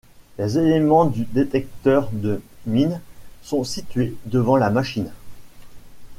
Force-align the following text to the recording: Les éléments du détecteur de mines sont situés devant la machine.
Les 0.39 0.57
éléments 0.57 1.05
du 1.05 1.25
détecteur 1.25 2.09
de 2.11 2.41
mines 2.65 2.99
sont 3.43 3.63
situés 3.63 4.15
devant 4.25 4.57
la 4.57 4.71
machine. 4.71 5.11